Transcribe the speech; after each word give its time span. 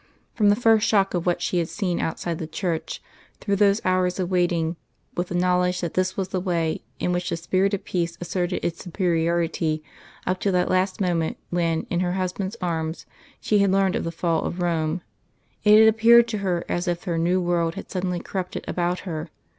From 0.33 0.49
the 0.49 0.55
first 0.55 0.87
shock 0.87 1.13
of 1.13 1.27
what 1.27 1.43
she 1.43 1.59
had 1.59 1.69
seen 1.69 1.99
outside 1.99 2.39
the 2.39 2.47
church, 2.47 3.03
through 3.39 3.57
those 3.57 3.79
hours 3.85 4.19
of 4.19 4.31
waiting, 4.31 4.75
with 5.15 5.27
the 5.27 5.35
knowledge 5.35 5.81
that 5.81 5.93
this 5.93 6.17
was 6.17 6.29
the 6.29 6.39
way 6.39 6.81
in 6.99 7.11
which 7.11 7.29
the 7.29 7.37
Spirit 7.37 7.75
of 7.75 7.85
Peace 7.85 8.17
asserted 8.19 8.65
its 8.65 8.83
superiority, 8.83 9.83
up 10.25 10.39
to 10.39 10.51
that 10.53 10.71
last 10.71 11.01
moment 11.01 11.37
when, 11.51 11.83
in 11.91 11.99
her 11.99 12.13
husband's 12.13 12.57
arms, 12.63 13.05
she 13.39 13.59
had 13.59 13.71
learned 13.71 13.95
of 13.95 14.03
the 14.03 14.11
Fall 14.11 14.41
of 14.43 14.59
Rome, 14.59 15.03
it 15.63 15.77
had 15.77 15.87
appeared 15.87 16.27
to 16.29 16.39
her 16.39 16.65
as 16.67 16.87
if 16.87 17.03
her 17.03 17.19
new 17.19 17.39
world 17.39 17.75
had 17.75 17.91
suddenly 17.91 18.19
corrupted 18.19 18.65
about 18.67 19.01
her. 19.01 19.29